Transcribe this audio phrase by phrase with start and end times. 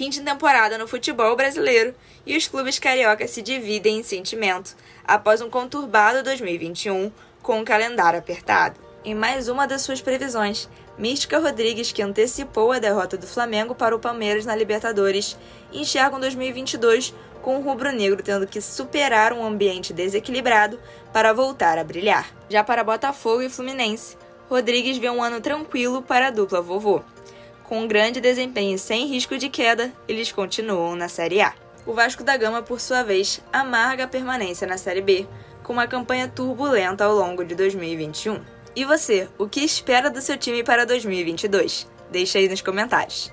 [0.00, 1.94] Fim de temporada no futebol brasileiro
[2.24, 4.74] e os clubes cariocas se dividem em sentimento
[5.06, 8.80] após um conturbado 2021 com um calendário apertado.
[9.04, 13.94] Em mais uma das suas previsões, Mística Rodrigues, que antecipou a derrota do Flamengo para
[13.94, 15.36] o Palmeiras na Libertadores,
[15.70, 17.12] enxerga um 2022
[17.42, 20.80] com o rubro-negro tendo que superar um ambiente desequilibrado
[21.12, 22.34] para voltar a brilhar.
[22.48, 24.16] Já para Botafogo e Fluminense,
[24.48, 27.02] Rodrigues vê um ano tranquilo para a dupla vovô.
[27.70, 31.54] Com um grande desempenho sem risco de queda, eles continuam na Série A.
[31.86, 35.24] O Vasco da Gama, por sua vez, amarga a permanência na Série B,
[35.62, 38.40] com uma campanha turbulenta ao longo de 2021.
[38.74, 41.88] E você, o que espera do seu time para 2022?
[42.10, 43.32] Deixe aí nos comentários.